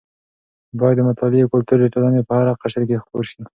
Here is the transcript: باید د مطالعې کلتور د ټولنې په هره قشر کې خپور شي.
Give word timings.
باید 0.79 0.97
د 0.99 1.07
مطالعې 1.09 1.51
کلتور 1.53 1.77
د 1.81 1.85
ټولنې 1.93 2.21
په 2.27 2.33
هره 2.39 2.53
قشر 2.61 2.83
کې 2.89 3.01
خپور 3.03 3.23
شي. 3.31 3.41